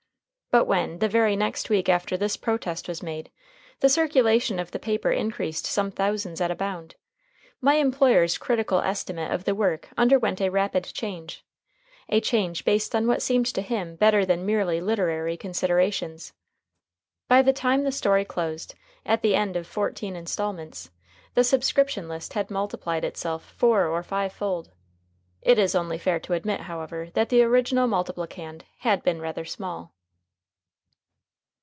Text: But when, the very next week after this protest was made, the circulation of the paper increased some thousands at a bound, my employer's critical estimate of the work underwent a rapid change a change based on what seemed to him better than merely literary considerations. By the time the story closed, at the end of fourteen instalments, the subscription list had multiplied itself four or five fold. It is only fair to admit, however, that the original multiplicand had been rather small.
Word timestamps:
But 0.53 0.65
when, 0.67 0.99
the 0.99 1.07
very 1.07 1.37
next 1.37 1.69
week 1.69 1.87
after 1.87 2.17
this 2.17 2.35
protest 2.35 2.89
was 2.89 3.01
made, 3.01 3.31
the 3.79 3.87
circulation 3.87 4.59
of 4.59 4.71
the 4.71 4.79
paper 4.79 5.09
increased 5.09 5.65
some 5.65 5.91
thousands 5.91 6.41
at 6.41 6.51
a 6.51 6.55
bound, 6.55 6.95
my 7.61 7.75
employer's 7.75 8.37
critical 8.37 8.81
estimate 8.81 9.31
of 9.31 9.45
the 9.45 9.55
work 9.55 9.87
underwent 9.97 10.41
a 10.41 10.49
rapid 10.49 10.83
change 10.83 11.45
a 12.09 12.19
change 12.19 12.65
based 12.65 12.93
on 12.93 13.07
what 13.07 13.21
seemed 13.21 13.45
to 13.53 13.61
him 13.61 13.95
better 13.95 14.25
than 14.25 14.45
merely 14.45 14.81
literary 14.81 15.37
considerations. 15.37 16.33
By 17.29 17.41
the 17.41 17.53
time 17.53 17.83
the 17.85 17.91
story 17.93 18.25
closed, 18.25 18.75
at 19.05 19.21
the 19.21 19.35
end 19.35 19.55
of 19.55 19.65
fourteen 19.65 20.17
instalments, 20.17 20.89
the 21.33 21.45
subscription 21.45 22.09
list 22.09 22.33
had 22.33 22.51
multiplied 22.51 23.05
itself 23.05 23.53
four 23.57 23.87
or 23.87 24.03
five 24.03 24.33
fold. 24.33 24.73
It 25.41 25.57
is 25.57 25.75
only 25.75 25.97
fair 25.97 26.19
to 26.19 26.33
admit, 26.33 26.59
however, 26.59 27.09
that 27.13 27.29
the 27.29 27.41
original 27.43 27.87
multiplicand 27.87 28.63
had 28.79 29.01
been 29.01 29.21
rather 29.21 29.45
small. 29.45 29.93